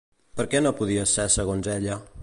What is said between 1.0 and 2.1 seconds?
ser segons ella?